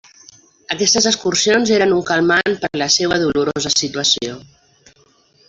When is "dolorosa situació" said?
3.27-4.41